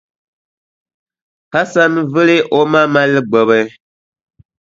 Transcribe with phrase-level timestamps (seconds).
[1.53, 3.61] Hasan vili o ma mali gbubi.